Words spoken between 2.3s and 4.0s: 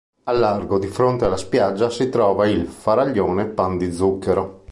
il faraglione Pan di